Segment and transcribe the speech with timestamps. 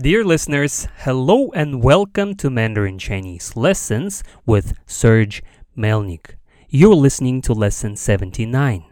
[0.00, 5.42] Dear listeners, hello and welcome to Mandarin Chinese Lessons with Serge
[5.76, 6.36] Melnik.
[6.70, 8.84] You're listening to lesson 79.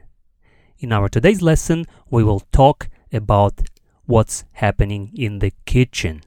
[0.80, 3.62] In our today's lesson, we will talk about
[4.04, 6.20] what's happening in the kitchen.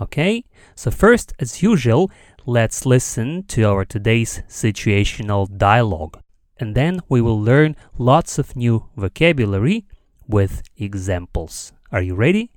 [0.00, 0.44] Okay?
[0.76, 2.08] So, first, as usual,
[2.46, 6.20] let's listen to our today's situational dialogue.
[6.60, 9.84] And then we will learn lots of new vocabulary
[10.27, 11.71] with examples.
[11.89, 12.49] Are you ready?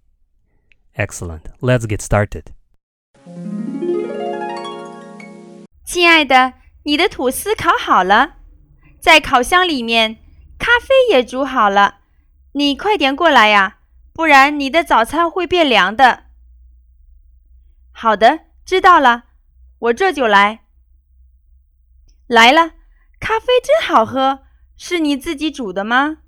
[0.95, 1.42] Excellent.
[1.60, 2.45] Let's get started.
[5.84, 8.36] 亲爱的，你的吐司烤好了，
[8.98, 10.16] 在烤箱里面，
[10.59, 12.00] 咖啡也煮好了。
[12.52, 13.78] 你快点过来呀，
[14.12, 16.24] 不然你的早餐会变凉的。
[17.92, 19.24] 好的，知道了，
[19.78, 20.64] 我这就来。
[22.27, 22.73] 来了，
[23.20, 24.41] 咖啡真好喝，
[24.77, 26.18] 是你自己煮的吗？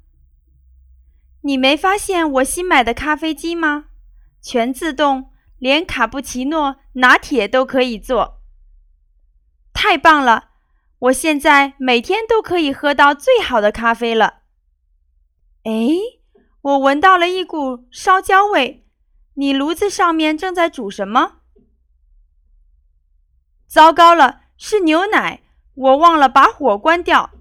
[1.46, 3.86] 你没发现我新买的咖啡机吗？
[4.42, 8.42] 全自动，连卡布奇诺、拿铁都可以做。
[9.74, 10.52] 太棒了！
[11.00, 14.44] 我现在每天都可以喝到最好的咖啡了。
[15.64, 15.72] 哎，
[16.62, 18.86] 我闻到了一股烧焦味，
[19.34, 21.40] 你炉子上面正在煮什么？
[23.68, 25.42] 糟糕了，是牛奶，
[25.74, 27.32] 我忘了把火关掉。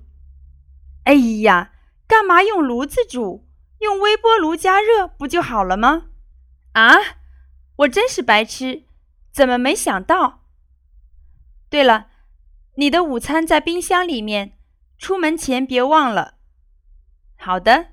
[1.05, 1.73] 哎呀，
[2.09, 3.47] 干嘛用炉子煮？
[3.83, 6.07] 用微波炉加热不就好了吗？
[6.73, 6.97] 啊，
[7.77, 8.85] 我真是白痴，
[9.33, 10.45] 怎么没想到？
[11.69, 12.09] 对了，
[12.77, 14.57] 你的午餐在冰箱里面，
[14.99, 16.35] 出门前别忘了。
[17.37, 17.89] 好的。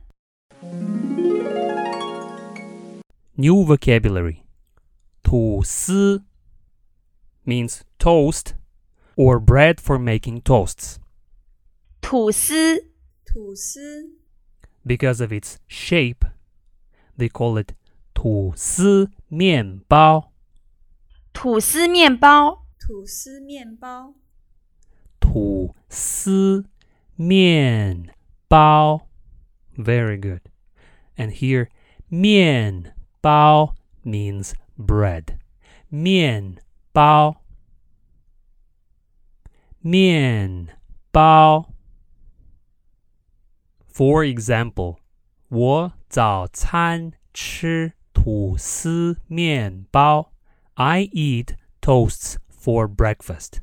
[3.33, 4.43] New vocabulary.
[5.23, 6.23] 吐司
[7.45, 8.53] means toast
[9.15, 10.97] or bread for making toasts.
[12.01, 12.91] 吐司，
[13.25, 14.17] 吐司，
[14.88, 16.24] Because of its shape,
[17.16, 17.74] they call it
[18.12, 20.32] 吐司面包。
[21.32, 24.14] 吐司面包，吐司面包，
[25.18, 26.66] 吐司
[27.16, 28.14] 面
[28.46, 29.08] 包。
[29.76, 30.42] Very good.
[31.16, 31.68] And here,
[32.08, 33.74] 面包
[34.04, 35.38] means bread.
[35.88, 36.58] 面
[36.92, 37.42] 包，
[39.80, 40.68] 面
[41.10, 41.67] 包。
[43.98, 44.96] For example,
[45.48, 50.32] 我早餐吃吐司面包。
[50.74, 53.58] I eat toasts for breakfast.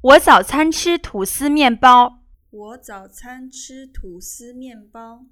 [0.00, 2.22] 我早餐吃吐司面包。
[2.50, 5.26] 我早餐吃吐司面包。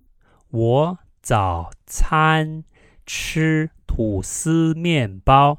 [0.50, 2.64] 我早餐
[3.04, 5.58] 吃吐司面包。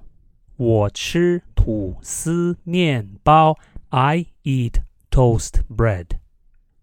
[0.55, 3.57] 我吃吐司面包。
[3.89, 6.19] I eat toast bread.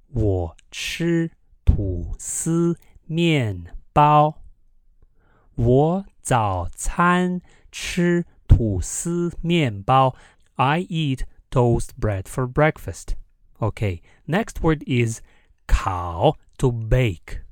[0.08, 1.30] 我吃
[1.68, 4.42] 吐司面包。
[5.54, 7.40] 我早餐
[7.70, 10.14] 吃吐司面包。
[10.56, 13.16] I eat toast bread for breakfast.
[13.58, 15.20] Okay, next word is
[15.66, 17.42] 烤 to bake.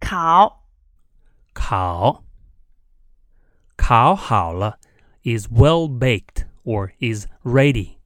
[0.00, 0.64] 烤，
[1.52, 2.24] 烤
[3.76, 4.78] 烤好了
[5.22, 7.98] is well baked or is ready.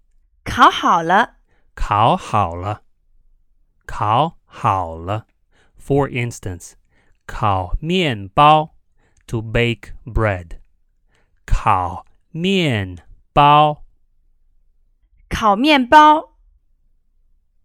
[0.44, 1.36] 烤好了。
[1.74, 2.82] 烤好了，
[3.86, 5.26] 烤 好了。
[5.78, 6.72] For instance,
[7.26, 8.74] 烤面包
[9.26, 10.58] to bake bread.
[11.46, 13.84] 烤面包
[15.28, 16.36] 烤面包，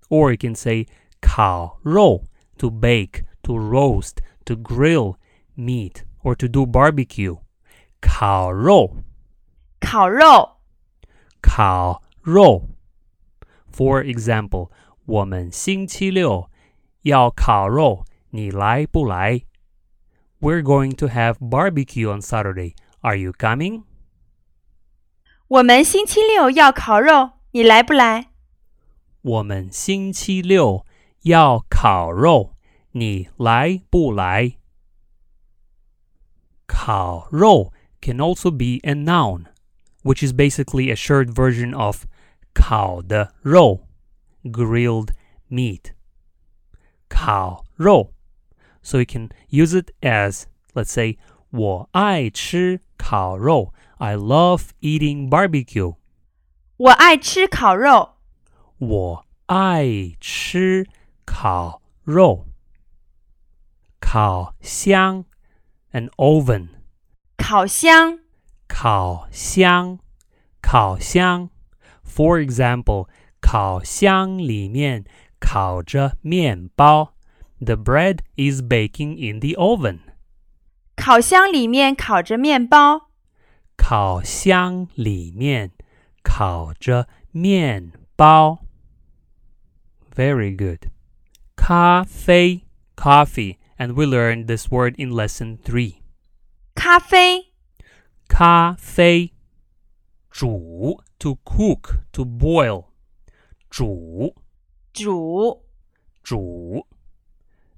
[0.09, 0.87] or you can say
[1.21, 2.23] 烤肉
[2.57, 5.15] to bake, to roast, to grill
[5.55, 7.37] meat or to do barbecue.
[8.01, 9.03] 烤肉
[9.79, 10.57] 烤肉，
[11.41, 12.69] 烤肉。
[13.71, 14.69] For example,
[15.05, 16.49] 我们星期六
[17.03, 19.43] 要烤肉，你来不来？
[20.39, 22.75] We're going to have barbecue on Saturday.
[23.01, 23.83] Are you coming?
[25.47, 28.27] 我们星期六要烤肉，你来不来？
[29.21, 30.85] 我们星期六
[31.23, 32.55] 要烤肉，
[32.91, 34.57] 你来不来？
[36.67, 39.45] 烤肉 can also be a noun,
[40.03, 42.05] which is basically a short version of
[42.53, 43.87] 烤的肉
[44.43, 45.09] grilled
[45.49, 45.92] meat.
[47.13, 48.13] 烤肉
[48.81, 50.43] So you can use it as,
[50.73, 51.17] let's say,
[51.51, 53.73] 我爱吃烤肉.
[53.97, 55.95] I love eating barbecue.
[56.77, 58.15] 我爱吃烤肉。
[58.77, 60.87] 我爱吃
[61.25, 62.45] 烤肉。
[63.99, 65.25] 烤箱
[65.91, 66.69] an oven.
[67.37, 68.19] 烤箱，
[68.67, 69.99] 烤箱，
[70.61, 71.49] 烤箱。
[72.05, 73.07] For example,
[73.41, 75.05] 烤箱里面
[75.43, 77.15] 烤着面包。
[77.59, 79.99] The bread is baking in the oven.
[80.95, 83.09] 烤箱里面烤着面包。
[83.75, 85.71] 烤箱里面
[86.21, 88.65] 烤着面包。
[90.13, 90.89] Very good.
[91.55, 92.65] 咖啡
[92.95, 95.95] coffee and we learned this word in lesson 3.
[96.75, 97.51] 咖啡，
[98.27, 99.33] 咖啡
[100.29, 102.85] 煮 to cook to boil
[103.69, 104.35] 煮
[104.93, 105.63] 煮，
[106.23, 106.85] 煮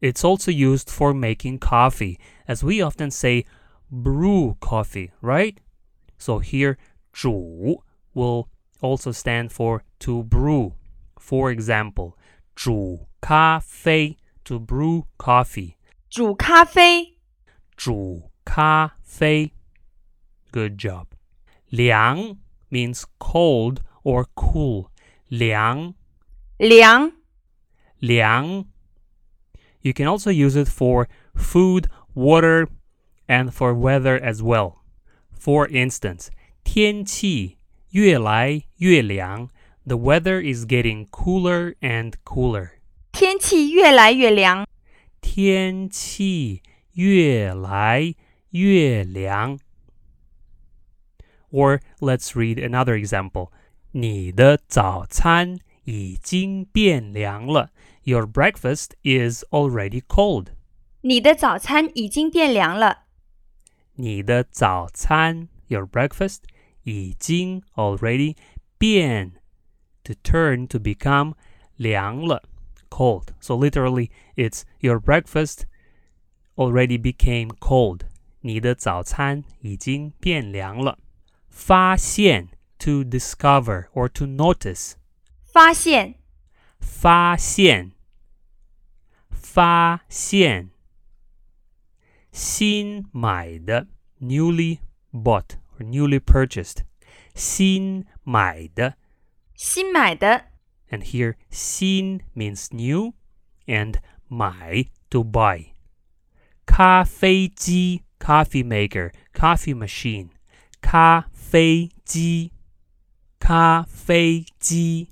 [0.01, 3.45] It's also used for making coffee as we often say
[3.91, 5.57] brew coffee, right?
[6.17, 6.77] So here
[7.13, 7.83] 煮
[8.15, 8.49] will
[8.81, 10.73] also stand for to brew.
[11.19, 12.17] For example,
[12.55, 15.75] 煮咖啡 to brew coffee.
[16.09, 17.17] 煮咖啡。
[17.77, 19.53] 煮咖啡
[20.51, 21.05] Good job.
[21.69, 22.37] 凉
[22.69, 24.89] means cold or cool.
[25.29, 25.93] 凉
[26.57, 27.11] 凉，
[27.99, 28.65] 凉
[29.81, 32.67] You can also use it for food, water,
[33.27, 34.83] and for weather as well.
[35.33, 36.27] For instance,
[36.63, 37.57] 天气
[37.89, 39.49] 越来越凉
[39.87, 42.73] The weather is getting cooler and cooler.
[43.11, 44.67] 天气越来越凉。
[45.19, 46.61] 天气
[46.93, 48.13] 越来
[48.51, 49.59] 越凉。
[51.51, 53.49] Or let's read another example.
[53.93, 57.71] 你的早餐 已经变凉了。
[58.03, 60.47] Your breakfast is already cold.
[61.01, 63.03] 你的早餐已经变凉了。
[63.95, 66.39] 你的早餐 your breakfast
[66.83, 68.35] 已经 already
[68.77, 69.33] 变
[70.03, 71.33] to turn to become
[71.75, 72.43] 凉了
[72.89, 73.27] cold.
[73.39, 75.65] So literally it's your breakfast
[76.55, 78.01] already became cold.
[78.41, 80.97] 你的早餐已经变凉了。
[81.51, 82.47] 发现
[82.79, 84.93] to discover or to notice.
[85.55, 86.15] 发现，
[86.79, 87.91] 发现，
[89.29, 90.69] 发现，
[92.31, 93.87] 新买的
[94.21, 94.79] newly
[95.11, 96.83] bought or newly purchased，
[97.35, 98.95] 新买的
[99.55, 100.51] 新买的。
[100.89, 103.13] and here 新 means new
[103.65, 103.95] and
[104.27, 105.73] 买 to buy。
[106.65, 110.29] 咖啡机 coffee maker coffee machine，
[110.81, 112.51] 咖啡机，
[113.39, 115.09] 咖啡机。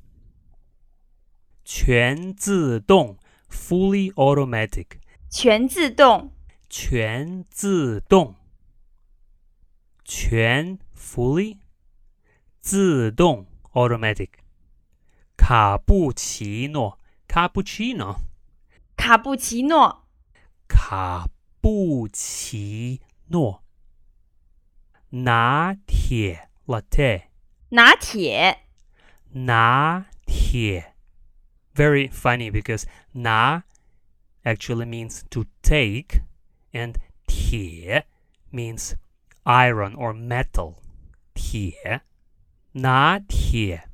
[1.65, 3.19] 全自动
[3.51, 4.87] fully automatic，
[5.31, 6.33] 全自动，
[6.69, 8.37] 全自动，
[10.05, 11.59] 全 fully
[12.61, 14.29] 自动 automatic。
[15.37, 18.19] 卡布奇诺 cappuccino，
[18.97, 20.07] 卡布奇诺，
[20.69, 21.29] 卡
[21.61, 23.63] 布奇诺。
[25.11, 27.25] 拿铁 latte，
[27.71, 28.67] 拿铁，
[29.31, 30.94] 拿铁。
[31.76, 33.64] Very funny because 拿
[34.44, 36.22] actually means to take
[36.74, 36.96] and
[37.28, 38.06] 铁
[38.52, 38.96] means
[39.44, 40.76] iron or metal.
[41.34, 42.02] 铁
[42.74, 43.90] 拿铁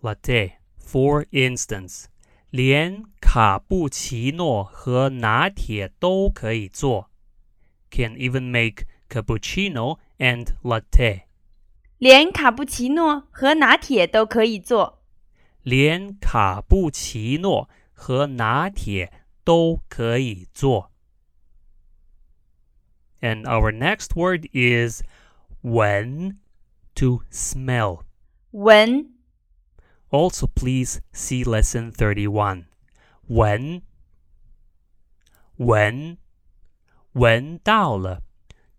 [0.00, 0.52] latte.
[0.78, 2.06] For instance,
[2.50, 7.10] 连卡布奇诺和拿铁都可以做
[7.90, 11.22] can even make cappuccino and latte.
[11.98, 14.93] 连卡布奇诺和拿铁都可以做。
[15.64, 19.12] 连卡布奇诺和拿铁
[19.44, 20.90] 都可以做。
[23.20, 25.02] And our next word is
[25.62, 26.38] 闻
[26.94, 28.04] to smell.
[28.52, 29.12] 闻，
[30.08, 32.64] Also, please see lesson 31.
[33.28, 33.82] 闻
[35.56, 36.18] 闻
[37.12, 38.22] 闻到了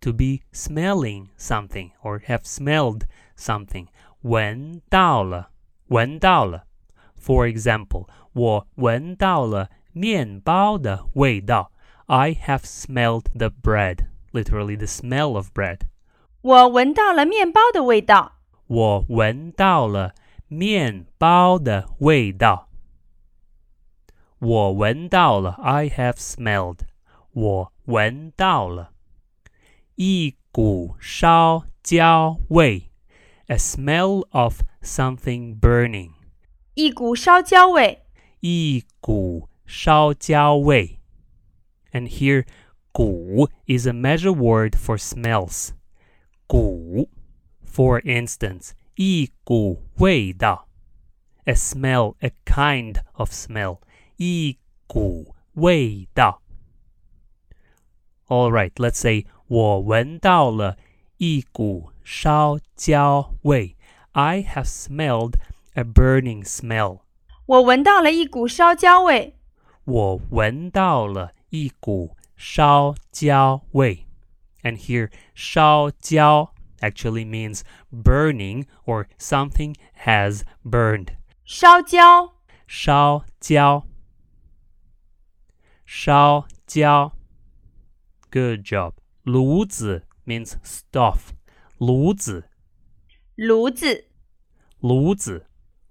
[0.01, 3.03] to be smelling something or have smelled
[3.37, 3.87] something.
[4.21, 5.51] 闻到了
[5.87, 6.64] 闻到了
[7.25, 11.71] For example, 我闻到了面包的味道。
[12.07, 14.07] I have smelled the bread.
[14.31, 15.81] Literally, the smell of bread.
[16.41, 18.33] 我闻到了面包的味道。
[18.67, 20.15] 我闻到了
[20.47, 22.69] 面包的味道。
[24.39, 26.79] 我闻到了，I have smelled。
[27.31, 28.91] 我闻到了
[29.95, 32.89] 一股烧焦味，
[33.47, 36.11] a smell of something burning。
[36.76, 38.04] 一股烧焦味。
[38.40, 41.00] 一股烧焦味。
[41.90, 42.44] And here,
[42.92, 45.70] 股 is a measure word for smells.
[46.46, 47.08] 股
[47.64, 50.68] for instance, 一股味道
[51.44, 53.78] a smell, a kind of smell.
[54.18, 56.42] 一股味道
[58.26, 60.76] All right, let's say 我闻到了
[61.16, 63.76] 一股烧焦味.
[64.12, 65.36] I have smelled
[65.76, 67.02] a burning smell.
[67.44, 69.36] 我闻到了一股烧焦味。
[69.84, 74.06] 我闻到了一股烧焦味。
[74.62, 77.60] And here, 烧焦 actually means
[77.92, 81.08] burning or something has burned.
[81.44, 82.32] 烧焦。
[82.66, 83.86] 烧焦。
[85.84, 87.12] 烧焦。
[88.30, 88.94] Good job.
[89.22, 91.34] 炉子 means stove.
[91.78, 92.48] 炉子。
[93.36, 94.08] 炉子。
[94.80, 95.45] 炉子。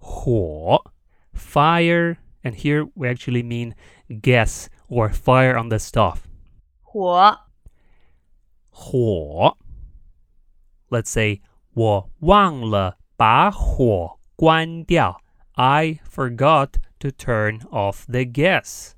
[0.05, 0.91] 火
[1.33, 3.73] fire, and here we actually mean
[4.09, 6.19] gas or fire on the stove.
[6.81, 7.37] 火，
[8.69, 9.57] 火。
[10.89, 11.41] Let's say
[11.73, 15.21] 我忘了把火关掉。
[15.53, 18.93] I forgot to turn off the gas.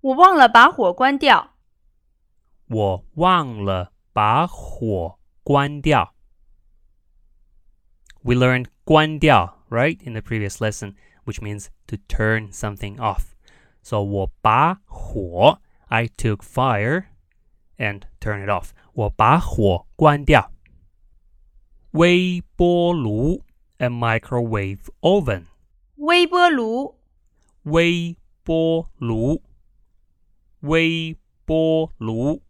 [0.00, 1.54] 我忘了把火关掉。
[2.68, 6.14] 我忘了把火关掉。
[8.22, 10.94] We learned 关掉, right, in the previous lesson,
[11.24, 13.34] which means to turn something off.
[13.82, 17.06] So 我把火 I took fire
[17.78, 18.70] and turn it off.
[18.92, 20.52] 我把火关掉。
[21.92, 23.44] 微波炉
[23.78, 25.46] a microwave oven.
[25.96, 26.98] 微波炉，
[27.62, 29.42] 微波炉，
[30.60, 32.42] 微波炉。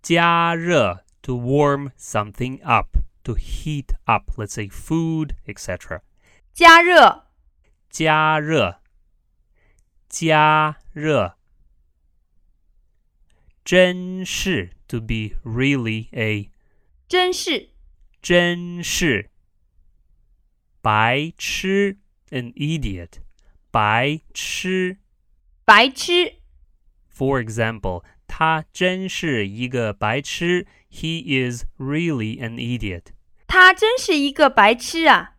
[0.00, 6.00] 加热 to warm something up, to heat up, let's say food, etc.
[6.54, 7.26] 加热，
[7.90, 8.80] 加热，
[10.08, 11.36] 加热。
[13.64, 16.50] 真是 to be really a
[17.06, 17.70] 真是，
[18.22, 19.30] 真是。
[20.80, 21.98] 白痴
[22.30, 23.20] an idiot.
[23.70, 24.98] 白痴。
[25.66, 26.36] 白痴，
[27.14, 30.66] For example, 他真是一个白痴.
[30.90, 33.11] He is really an idiot.
[33.52, 35.36] 他真是一个白痴啊！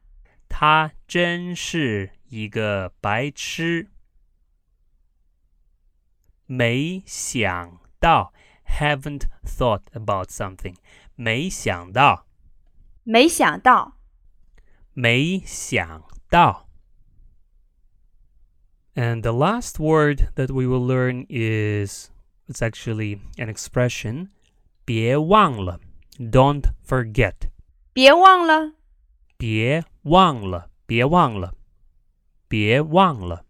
[0.47, 3.89] 他真是一个白痴。
[6.45, 8.33] 没想到
[8.65, 10.75] haven't thought about something.
[11.15, 12.25] 没想到，
[13.03, 13.97] 没想到，
[14.93, 16.67] 没想到。
[18.95, 22.09] And the last word that we will learn is
[22.47, 24.29] it's actually an expression.
[24.83, 25.79] 别忘了
[26.17, 27.49] don't forget.
[27.93, 28.73] 别忘了，
[29.37, 31.55] 别忘了，别忘了，
[32.47, 33.45] 别忘了。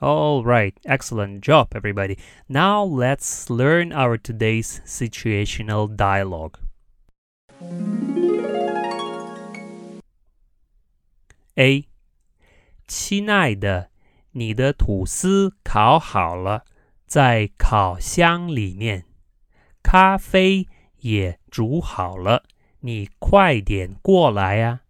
[0.00, 2.18] All right, excellent job, everybody.
[2.46, 6.54] Now let's learn our today's situational dialogue.
[11.56, 11.88] A.
[12.86, 13.90] 亲爱的，
[14.30, 16.64] 你的吐司烤好了，
[17.06, 19.04] 在烤箱里面。
[19.82, 22.44] 咖啡也煮好了，
[22.82, 24.80] 你快点过来呀、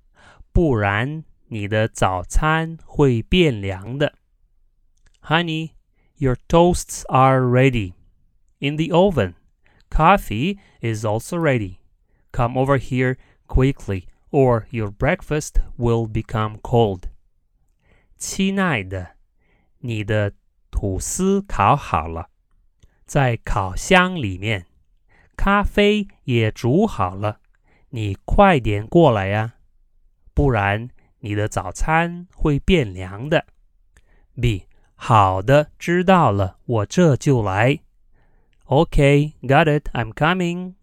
[0.53, 4.15] 不然你的早餐会变凉的。
[5.23, 5.71] Honey,
[6.17, 7.95] your toasts are ready
[8.59, 9.35] in the oven.
[9.91, 11.77] Coffee is also ready.
[12.33, 17.05] Come over here quickly, or your breakfast will become cold.
[18.19, 19.17] 亲爱的，
[19.79, 20.35] 你的
[20.71, 22.29] 吐司烤好了，
[23.07, 24.67] 在烤箱里面。
[25.37, 27.41] 咖啡也煮好了，
[27.96, 29.54] 你快点过来呀、
[30.34, 33.46] 不然你的早餐会变凉的。
[34.42, 37.82] B，好的，知道了，我这就来。
[38.66, 40.74] OK, got it, I'm coming.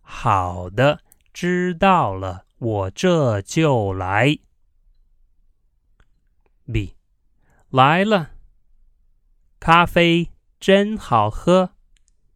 [0.00, 4.40] 好的，知道了，我这就来。
[6.64, 6.96] B，
[7.70, 8.32] 来了。
[9.60, 11.74] 咖啡真好喝。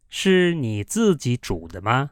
[0.07, 2.11] 是你自己煮的吗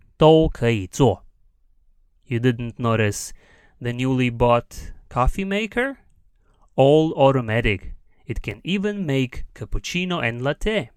[0.20, 1.26] 都可以做。
[2.24, 3.30] You didn't notice
[3.78, 5.96] the newly bought coffee maker?
[6.74, 7.94] All automatic.
[8.26, 10.90] It can even make cappuccino and latte.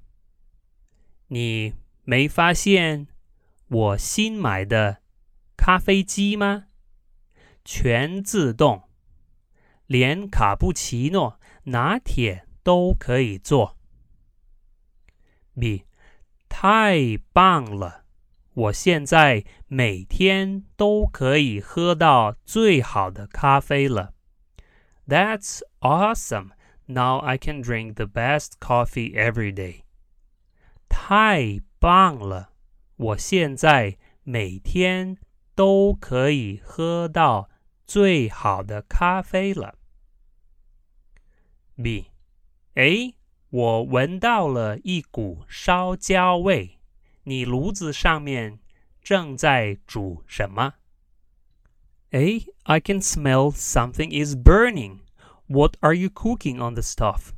[1.28, 3.08] 你没发现
[3.68, 5.04] 我新买的
[5.56, 6.66] 咖啡机吗？
[7.64, 8.90] 全自动，
[9.86, 13.78] 连卡布奇诺、拿铁都可以做。
[15.54, 15.84] B
[16.48, 18.03] 太棒了！
[18.55, 24.15] 我现在每天都可以喝到最好的咖啡了。
[25.07, 26.51] That's awesome!
[26.87, 29.83] Now I can drink the best coffee every day.
[30.89, 32.51] 太棒了！
[32.97, 35.19] 我现在每天
[35.55, 37.51] 都可以喝到
[37.85, 39.77] 最好的咖啡了。
[41.77, 42.07] B，
[42.75, 43.15] 哎，
[43.51, 46.79] 我闻到了一股烧焦味，
[47.24, 48.60] 你炉子上面
[49.02, 50.74] 正在煮什么？
[52.12, 52.46] A.
[52.64, 55.00] I can smell something is burning.
[55.48, 57.30] What are you cooking on the stove?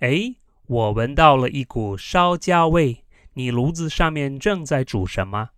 [0.00, 0.36] A.
[0.66, 5.50] 我闻到了一股烧焦味，你炉子上面正在煮什么？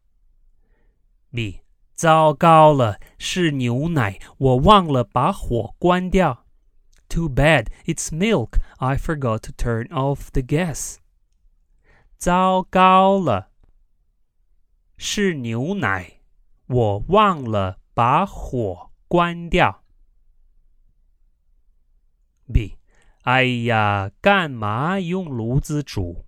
[1.32, 1.60] B.
[1.94, 6.46] 糟糕了，是牛奶，我忘了把火关掉。
[7.08, 8.60] Too bad, it's milk.
[8.78, 10.96] I forgot to turn off the gas.
[12.17, 13.51] 糟糕了，
[14.97, 16.21] 是牛奶，
[16.67, 19.83] 我忘了把火关掉。
[22.51, 22.77] B，
[23.23, 26.25] 哎呀，干嘛用炉子煮？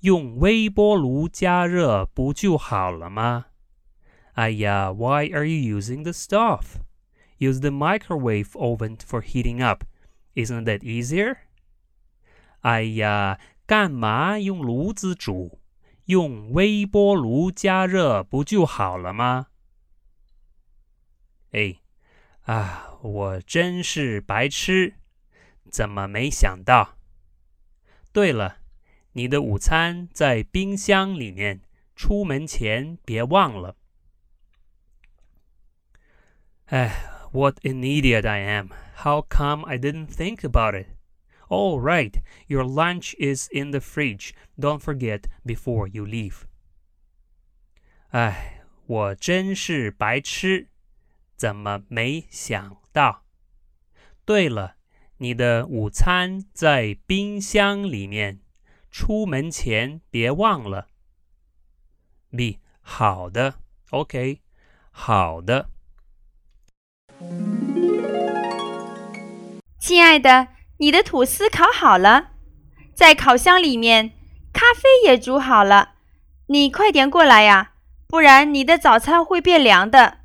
[0.00, 3.46] 用微波炉加热不就好了吗？
[4.32, 6.80] 哎呀，Why are you using the stove?
[7.38, 9.84] Use the microwave oven for heating up.
[10.34, 11.36] Isn't that easier?
[12.60, 13.38] 哎呀，
[13.70, 15.60] 干嘛用炉子煮？
[16.06, 19.46] 用微波炉加热不就好了吗？
[21.52, 21.76] 哎，
[22.40, 24.94] 啊，我真是白痴，
[25.70, 26.98] 怎么没想到？
[28.12, 28.56] 对了，
[29.12, 31.60] 你的午餐在冰箱里面，
[31.94, 33.76] 出门前别忘了。
[36.64, 38.70] 哎，What an idiot I am!
[38.96, 40.88] How come I didn't think about it?
[41.49, 42.13] Oh, right,
[42.47, 44.33] your lunch is in the fridge.
[44.57, 46.43] Don't forget before you leave.
[48.09, 50.69] 哎，我真是白痴，
[51.35, 53.25] 怎么没想到？
[54.25, 54.77] 对了，
[55.17, 58.39] 你的午餐在冰箱里面，
[58.89, 60.87] 出门前别忘了。
[62.31, 63.59] B，好的，
[63.91, 64.41] OK，
[64.89, 65.69] 好的。
[69.79, 70.47] 亲爱的，
[70.80, 72.30] 你的吐司烤好了，
[72.94, 74.12] 在烤箱里面，
[74.50, 75.92] 咖啡也煮好了。
[76.46, 77.72] 你快点过来呀，
[78.06, 80.20] 不然你的早餐会变凉的。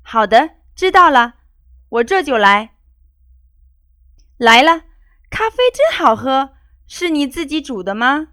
[0.00, 1.34] 好的，知道了，
[1.90, 2.74] 我这就来。
[4.38, 4.84] 来了，
[5.28, 6.54] 咖啡真好喝，
[6.86, 8.28] 是你自己煮的吗？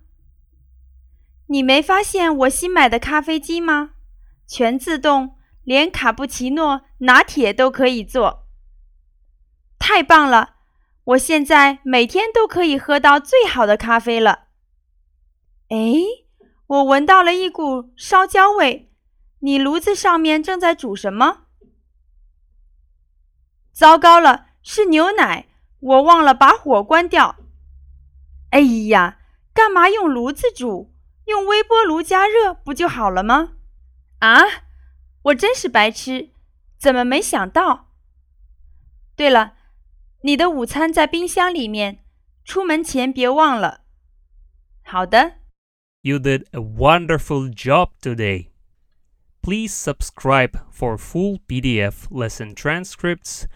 [1.48, 3.92] 你没发现我新买的咖啡机吗？
[4.48, 8.48] 全自动，连卡布奇诺、拿铁都可以做。
[9.78, 10.53] 太棒了！
[11.06, 14.48] 我现在每天都可以喝到最好的咖啡了。
[15.70, 15.78] 哎，
[16.68, 18.90] 我闻到了一股烧焦味，
[19.40, 21.48] 你炉子上面正在煮什么？
[23.74, 25.48] 糟糕了，是牛奶，
[25.80, 27.36] 我忘了把火关掉。
[28.52, 29.20] 哎呀，
[29.54, 30.94] 干嘛用炉子煮？
[31.26, 33.54] 用微波炉加热不就好了吗？
[34.20, 34.42] 啊，
[35.24, 36.30] 我真是白痴，
[36.78, 37.90] 怎么没想到？
[39.18, 39.56] 对了。
[40.23, 42.05] 你的午餐在冰箱里面，
[42.45, 43.85] 出门前别忘了。
[44.83, 45.35] 好的。
[46.03, 48.49] You did a wonderful job today.
[49.43, 53.47] Please subscribe for full PDF lesson transcripts,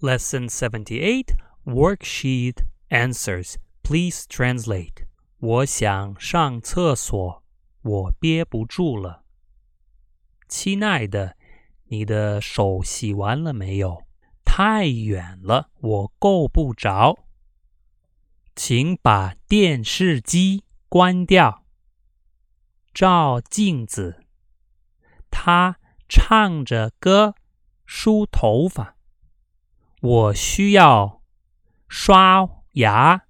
[0.00, 3.56] Lesson 78 Worksheet Answers.
[3.82, 5.06] Please translate.
[5.38, 7.42] 我想上厕所，
[7.82, 9.24] 我憋不住了。
[10.48, 11.36] 亲爱的，
[11.86, 14.04] 你的手洗完了没有？
[14.44, 17.18] 太远了，我够不着。
[18.54, 21.64] 请把电视机关掉。
[22.99, 24.23] 照镜子，
[25.29, 25.77] 他
[26.09, 27.35] 唱着歌，
[27.85, 28.95] 梳头发。
[30.01, 31.21] 我需要
[31.87, 33.27] 刷牙、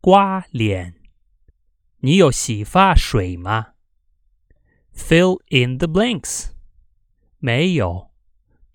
[0.00, 1.02] 刮脸。
[1.98, 3.74] 你有洗发水吗
[4.94, 6.52] ？Fill in the blanks。
[7.36, 8.12] 没有。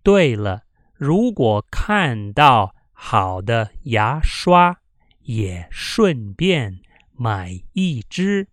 [0.03, 0.62] 对了，
[0.93, 4.79] 如果看到好的牙刷，
[5.21, 6.81] 也顺便
[7.13, 8.49] 买一支。